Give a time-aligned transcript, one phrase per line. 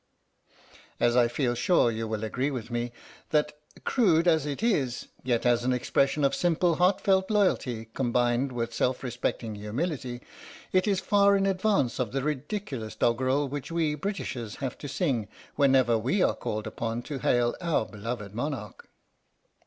[0.99, 2.91] And I feel sure you will agree with me
[3.29, 3.51] that,
[3.83, 9.03] crude as it is, yet as an expression of simple heartfelt loyalty, combined with self
[9.03, 10.23] respecting humility,
[10.71, 15.27] it is far in advance of the ridiculous doggerel which we Britishers have to sing
[15.55, 18.89] whenever we are called upon to hail our beloved monarch.